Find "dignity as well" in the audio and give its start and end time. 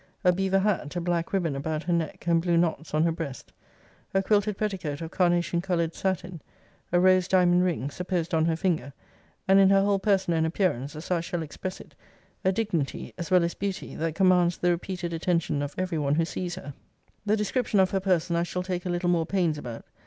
12.51-13.43